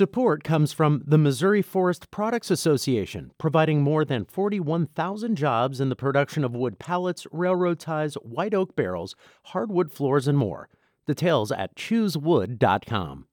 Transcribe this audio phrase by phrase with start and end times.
[0.00, 5.94] Support comes from the Missouri Forest Products Association, providing more than 41,000 jobs in the
[5.94, 9.14] production of wood pallets, railroad ties, white oak barrels,
[9.48, 10.70] hardwood floors, and more.
[11.06, 13.26] Details at choosewood.com.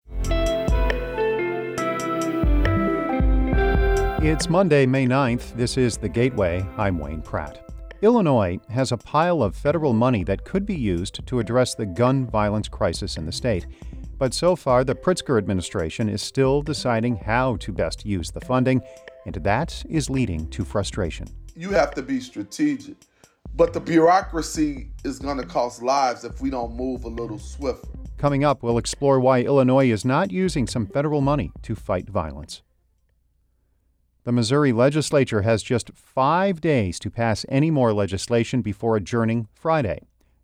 [4.22, 5.56] It's Monday, May 9th.
[5.56, 6.66] This is The Gateway.
[6.76, 7.64] I'm Wayne Pratt.
[8.02, 12.28] Illinois has a pile of federal money that could be used to address the gun
[12.28, 13.66] violence crisis in the state.
[14.18, 18.82] But so far, the Pritzker administration is still deciding how to best use the funding,
[19.26, 21.28] and that is leading to frustration.
[21.56, 22.96] You have to be strategic,
[23.56, 27.90] but the bureaucracy is going to cost lives if we don't move a little swifter.
[28.18, 32.64] Coming up, we'll explore why Illinois is not using some federal money to fight violence.
[34.24, 40.02] The Missouri legislature has just five days to pass any more legislation before adjourning Friday.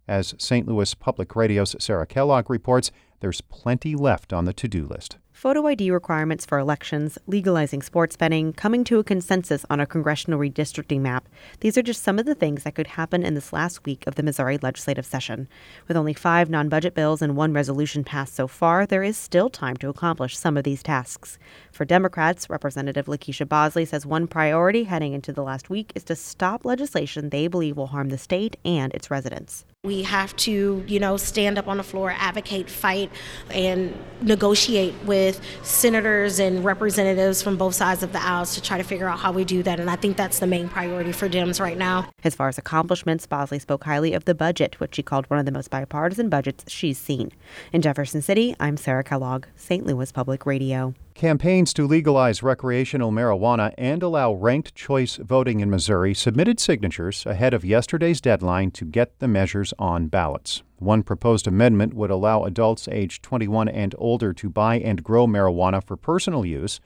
[0.08, 0.68] As St.
[0.68, 5.18] Louis Public Radio's Sarah Kellogg reports, there's plenty left on the to do list.
[5.32, 10.40] Photo ID requirements for elections, legalizing sports betting, coming to a consensus on a congressional
[10.40, 11.30] redistricting map.
[11.62, 14.16] These are just some of the things that could happen in this last week of
[14.16, 15.48] the Missouri legislative session.
[15.88, 19.50] With only five non budget bills and one resolution passed so far, there is still
[19.50, 21.40] time to accomplish some of these tasks.
[21.72, 26.16] For Democrats, Representative LaKeySha Bosley says one priority heading into the last week is to
[26.16, 29.66] stop legislation they believe will harm the state and its residents.
[29.86, 33.12] We have to, you know, stand up on the floor, advocate, fight,
[33.52, 38.84] and negotiate with senators and representatives from both sides of the aisles to try to
[38.86, 39.82] figure out how we do that.
[39.82, 42.10] And I think that's the main priority for Dems right now.
[42.24, 45.46] As far as accomplishments, Bosley spoke highly of the budget, which she called one of
[45.46, 47.34] the most bipartisan budgets she's seen.
[47.74, 49.86] In Jefferson City, I'm Sarah Kellogg, St.
[49.86, 50.94] Louis Public Radio.
[51.14, 57.54] Campaigns to legalize recreational marijuana and allow ranked choice voting in Missouri submitted signatures ahead
[57.54, 60.64] of yesterday's deadline to get the measures on ballots.
[60.80, 65.86] One proposed amendment would allow adults aged 21 and older to buy and grow marijuana
[65.86, 66.80] for personal use.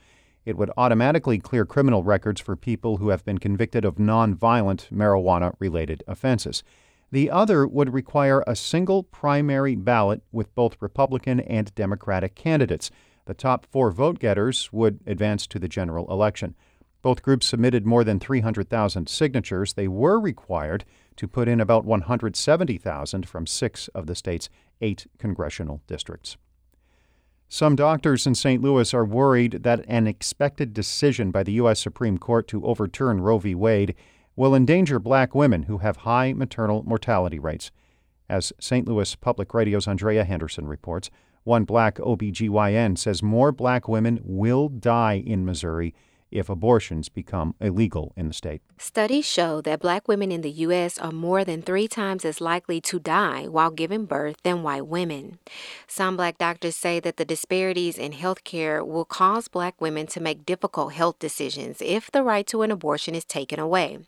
[0.44, 5.54] It would automatically clear criminal records for people who have been convicted of nonviolent marijuana
[5.58, 6.62] related offenses.
[7.10, 12.90] The other would require a single primary ballot with both Republican and Democratic candidates.
[13.28, 16.54] The top four vote getters would advance to the general election.
[17.02, 19.74] Both groups submitted more than 300,000 signatures.
[19.74, 24.48] They were required to put in about 170,000 from six of the state's
[24.80, 26.38] eight congressional districts.
[27.50, 28.62] Some doctors in St.
[28.62, 31.80] Louis are worried that an expected decision by the U.S.
[31.80, 33.54] Supreme Court to overturn Roe v.
[33.54, 33.94] Wade
[34.36, 37.70] will endanger black women who have high maternal mortality rates.
[38.26, 38.88] As St.
[38.88, 41.10] Louis Public Radio's Andrea Henderson reports,
[41.44, 45.94] one black OBGYN says more black women will die in Missouri
[46.30, 48.62] if abortions become illegal in the state.
[48.78, 50.98] Studies show that black women in the U.S.
[50.98, 55.38] are more than three times as likely to die while giving birth than white women.
[55.86, 60.20] Some black doctors say that the disparities in health care will cause black women to
[60.20, 63.98] make difficult health decisions if the right to an abortion is taken away.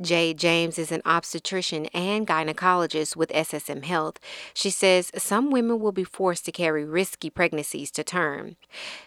[0.00, 4.18] Jade James is an obstetrician and gynecologist with SSM Health.
[4.54, 8.56] She says some women will be forced to carry risky pregnancies to term.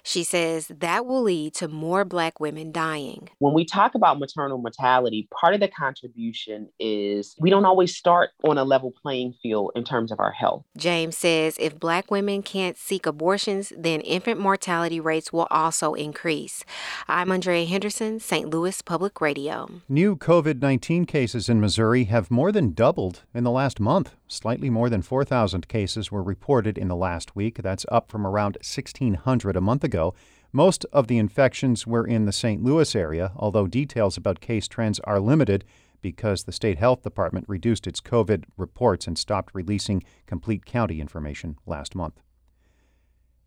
[0.01, 3.29] She says that will lead to more black women dying.
[3.39, 8.31] When we talk about maternal mortality, part of the contribution is we don't always start
[8.43, 10.65] on a level playing field in terms of our health.
[10.75, 16.65] James says if black women can't seek abortions, then infant mortality rates will also increase.
[17.07, 18.49] I'm Andrea Henderson, St.
[18.49, 19.69] Louis Public Radio.
[19.87, 24.17] New COVID 19 cases in Missouri have more than doubled in the last month.
[24.27, 27.61] Slightly more than 4,000 cases were reported in the last week.
[27.61, 30.13] That's up from around 1,600 a month ago.
[30.55, 32.63] Most of the infections were in the St.
[32.63, 35.65] Louis area, although details about case trends are limited
[35.99, 41.57] because the state health department reduced its COVID reports and stopped releasing complete county information
[41.65, 42.21] last month.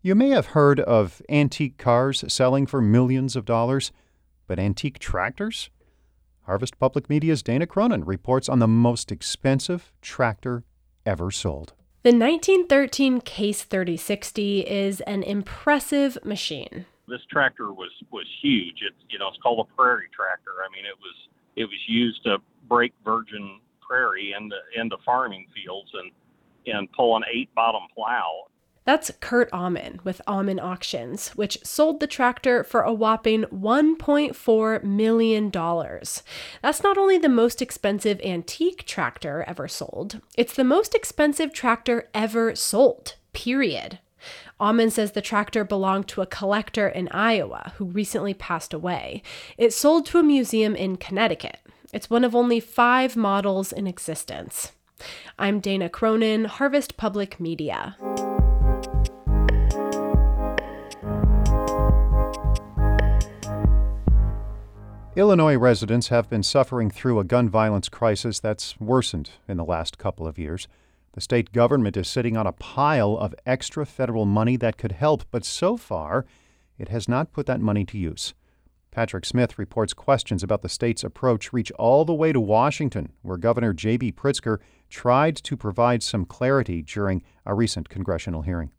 [0.01, 3.93] You may have heard of antique cars selling for millions of dollars,
[4.45, 5.69] but antique tractors?
[6.41, 10.65] Harvest Public Media's Dana Cronin reports on the most expensive tractor
[11.05, 11.73] ever sold.
[12.03, 18.79] The 1913 Case 3060 is an impressive machine this tractor was was huge.
[18.81, 20.51] It's you know it's called a prairie tractor.
[20.63, 21.15] I mean it was
[21.55, 22.37] it was used to
[22.67, 26.11] break virgin prairie into into farming fields and
[26.67, 28.47] and pull an eight bottom plow.
[28.83, 35.51] That's Kurt Aumann with Aumann Auctions, which sold the tractor for a whopping $1.4 million.
[35.51, 42.09] That's not only the most expensive antique tractor ever sold, it's the most expensive tractor
[42.13, 43.99] ever sold, period.
[44.59, 49.21] Aumann says the tractor belonged to a collector in Iowa who recently passed away.
[49.57, 51.59] It sold to a museum in Connecticut.
[51.93, 54.73] It's one of only five models in existence.
[55.37, 57.95] I'm Dana Cronin, Harvest Public Media.
[65.15, 69.97] Illinois residents have been suffering through a gun violence crisis that's worsened in the last
[69.97, 70.67] couple of years.
[71.17, 75.23] The state government is sitting on a pile of extra federal money that could help,
[75.31, 76.27] but so far,
[76.77, 78.35] it has not put that money to use.
[78.91, 83.37] Patrick Smith reports questions about the state's approach reach all the way to Washington, where
[83.37, 84.11] Governor J.B.
[84.11, 84.59] Pritzker
[84.91, 88.69] tried to provide some clarity during a recent congressional hearing.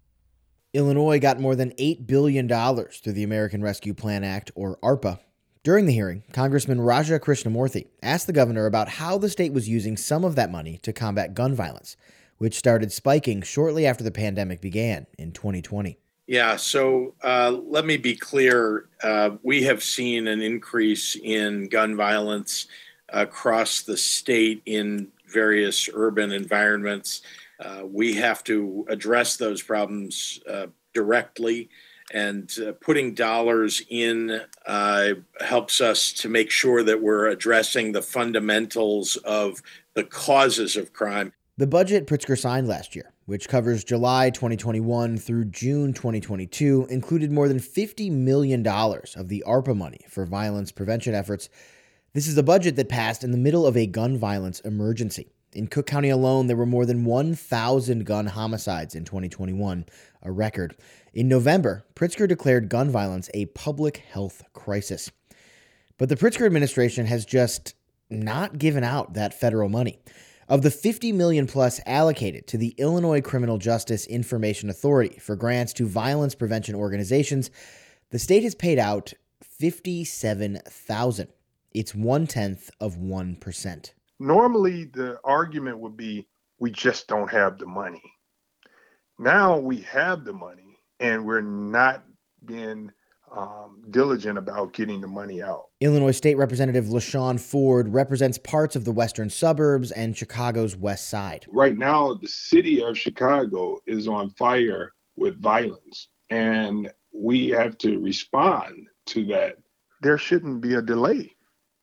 [0.73, 5.19] Illinois got more than $8 billion through the American Rescue Plan Act, or ARPA.
[5.64, 9.96] During the hearing, Congressman Raja Krishnamoorthi asked the governor about how the state was using
[9.96, 11.96] some of that money to combat gun violence,
[12.38, 15.99] which started spiking shortly after the pandemic began in 2020.
[16.26, 18.88] Yeah, so uh, let me be clear.
[19.02, 22.67] Uh, we have seen an increase in gun violence
[23.08, 27.23] across the state in various urban environments.
[27.58, 31.70] Uh, we have to address those problems uh, directly
[32.12, 35.08] and uh, putting dollars in uh,
[35.41, 39.61] helps us to make sure that we're addressing the fundamentals of
[39.94, 41.32] the causes of crime.
[41.58, 47.49] The budget Pritzker signed last year, which covers July 2021 through June 2022, included more
[47.49, 51.49] than $50 million of the ARPA money for violence prevention efforts.
[52.12, 55.32] This is a budget that passed in the middle of a gun violence emergency.
[55.52, 59.84] In Cook County alone, there were more than 1,000 gun homicides in 2021,
[60.22, 60.76] a record.
[61.12, 65.10] In November, Pritzker declared gun violence a public health crisis.
[65.96, 67.75] But the Pritzker administration has just
[68.08, 69.99] not given out that federal money.
[70.50, 75.75] Of the 50 million plus allocated to the Illinois Criminal Justice Information Authority for grants
[75.75, 77.50] to violence prevention organizations,
[78.12, 79.12] the state has paid out
[79.43, 81.29] 57,000.
[81.75, 83.93] It's one tenth of 1%.
[84.19, 86.27] Normally, the argument would be
[86.59, 88.03] we just don't have the money.
[89.19, 92.05] Now we have the money and we're not
[92.43, 92.91] being
[93.37, 95.67] um, diligent about getting the money out.
[95.81, 101.47] Illinois State Representative LaShawn Ford represents parts of the western suburbs and Chicago's west side.
[101.49, 107.99] Right now, the city of Chicago is on fire with violence, and we have to
[107.99, 109.57] respond to that.
[110.03, 111.35] There shouldn't be a delay.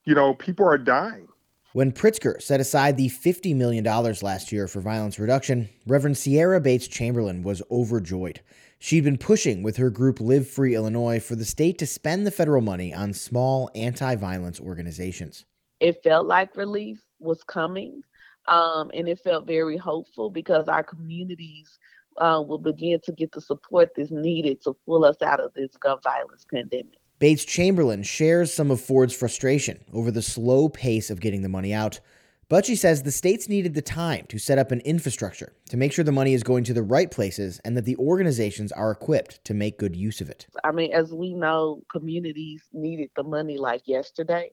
[0.05, 1.27] You know, people are dying.
[1.73, 6.87] When Pritzker set aside the $50 million last year for violence reduction, Reverend Ciera Bates
[6.87, 8.39] Chamberlain was overjoyed.
[8.85, 12.29] She'd been pushing with her group Live Free Illinois for the state to spend the
[12.29, 15.43] federal money on small anti violence organizations.
[15.79, 18.03] It felt like relief was coming,
[18.47, 21.79] um, and it felt very hopeful because our communities
[22.17, 25.75] uh, will begin to get the support that's needed to pull us out of this
[25.77, 26.99] gun violence pandemic.
[27.17, 31.73] Bates Chamberlain shares some of Ford's frustration over the slow pace of getting the money
[31.73, 31.99] out.
[32.47, 35.91] But she says the states needed the time to set up an infrastructure to make
[35.91, 39.43] sure the money is going to the right places and that the organizations are equipped
[39.45, 40.45] to make good use of it.
[40.63, 44.51] I mean, as we know, communities needed the money like yesterday.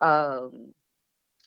[0.00, 0.72] Um,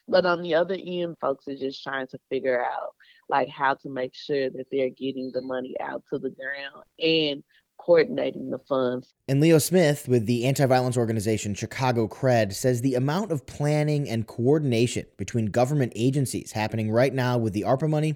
[0.08, 2.94] but on the other end, folks are just trying to figure out
[3.30, 7.44] like how to make sure that they're getting the money out to the ground and
[7.84, 9.14] coordinating the funds.
[9.28, 14.10] And Leo Smith with the anti violence organization Chicago Cred says the amount of planning
[14.10, 18.16] and coordination between government agencies happening right now with the ARPA money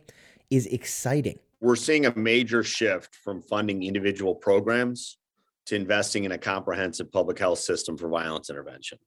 [0.50, 1.40] is exciting.
[1.60, 5.18] We're seeing a major shift from funding individual programs
[5.66, 9.00] to investing in a comprehensive public health system for violence intervention.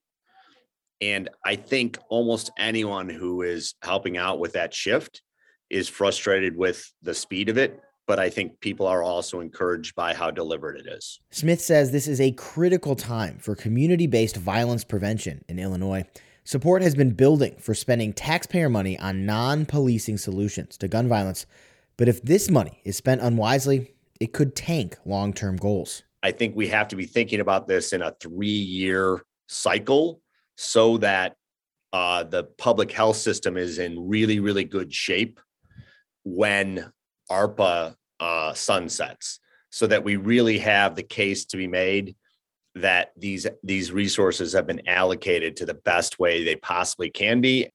[1.01, 5.23] And I think almost anyone who is helping out with that shift
[5.71, 7.81] is frustrated with the speed of it
[8.11, 11.21] but I think people are also encouraged by how deliberate it is.
[11.31, 16.03] Smith says this is a critical time for community based violence prevention in Illinois.
[16.43, 21.47] Support has been building for spending taxpayer money on non policing solutions to gun violence.
[21.97, 26.03] But if this money is spent unwisely, it could tank long term goals.
[26.25, 30.21] I think we have to be thinking about this in a three year cycle
[30.57, 31.37] so that
[31.93, 35.39] uh, the public health system is in really, really good shape
[36.25, 36.91] when
[37.31, 42.15] ARPA uh, sunsets so that we really have the case to be made
[42.77, 47.69] that these these resources have been allocated to the best way they possibly can be.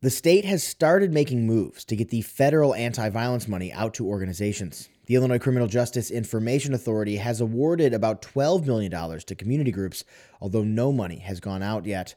[0.00, 4.90] The state has started making moves to get the federal anti-violence money out to organizations.
[5.06, 8.90] The Illinois Criminal Justice Information Authority has awarded about $12 million
[9.20, 10.04] to community groups,
[10.40, 12.14] although no money has gone out yet.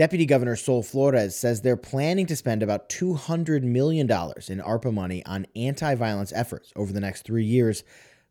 [0.00, 5.22] Deputy Governor Sol Flores says they're planning to spend about $200 million in ARPA money
[5.26, 7.84] on anti violence efforts over the next three years.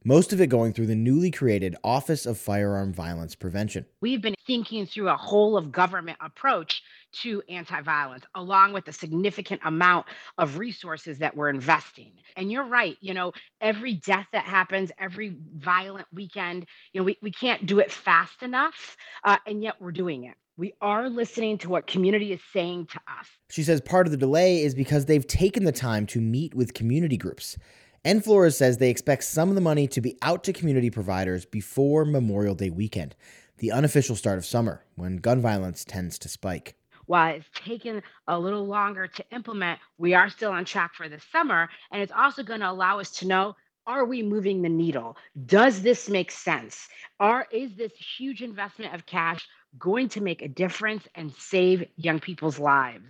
[0.03, 3.85] most of it going through the newly created Office of Firearm Violence Prevention.
[4.01, 6.81] We've been thinking through a whole of government approach
[7.21, 10.07] to anti violence, along with a significant amount
[10.39, 12.13] of resources that we're investing.
[12.35, 17.19] And you're right, you know, every death that happens, every violent weekend, you know, we,
[17.21, 20.33] we can't do it fast enough, uh, and yet we're doing it.
[20.59, 23.29] We are listening to what community is saying to us.
[23.49, 26.73] She says part of the delay is because they've taken the time to meet with
[26.73, 27.57] community groups.
[28.03, 31.45] And Flores says they expect some of the money to be out to community providers
[31.45, 33.15] before Memorial Day weekend,
[33.59, 36.75] the unofficial start of summer, when gun violence tends to spike.
[37.05, 41.21] While it's taken a little longer to implement, we are still on track for the
[41.31, 41.69] summer.
[41.93, 43.55] And it's also going to allow us to know
[43.87, 45.17] are we moving the needle?
[45.45, 46.89] Does this make sense?
[47.19, 49.47] Are, is this huge investment of cash
[49.77, 53.05] going to make a difference and save young people's lives?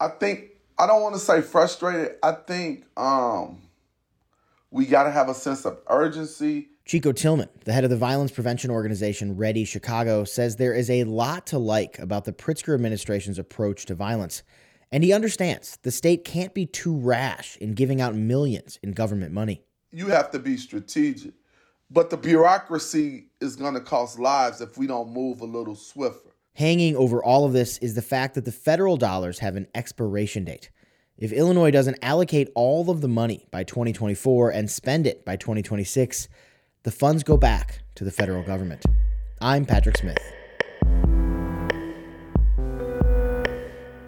[0.00, 2.16] I think, I don't want to say frustrated.
[2.22, 3.62] I think um,
[4.70, 6.68] we got to have a sense of urgency.
[6.84, 11.04] Chico Tillmon, the head of the violence prevention organization READI Chicago, says there is a
[11.04, 14.42] lot to like about the Pritzker administration's approach to violence.
[14.90, 19.32] And he understands the state can't be too rash in giving out millions in government
[19.32, 19.62] money.
[19.90, 21.34] You have to be strategic.
[21.92, 26.30] But the bureaucracy is going to cost lives if we don't move a little swifter.
[26.54, 30.44] Hanging over all of this is the fact that the federal dollars have an expiration
[30.44, 30.70] date.
[31.18, 36.28] If Illinois doesn't allocate all of the money by 2024 and spend it by 2026,
[36.82, 38.84] the funds go back to the federal government.
[39.42, 40.41] I'm Patrick Smith.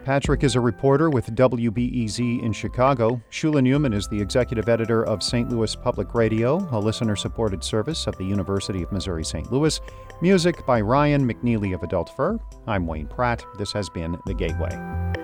[0.05, 3.23] Patrick is a reporter with WBEZ in Chicago.
[3.31, 5.49] Shula Neuman is the executive editor of St.
[5.49, 9.51] Louis Public Radio, a listener supported service of the University of Missouri St.
[9.51, 9.81] Louis.
[10.21, 12.39] Music by Ryan McNeely of Adult Fur.
[12.67, 13.47] I'm Wayne Pratt.
[13.57, 15.24] This has been The Gateway.